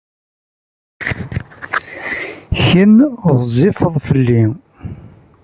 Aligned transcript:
Kemm 2.65 2.97
ɣezzifed 3.23 3.95
fell-i. 4.07 4.43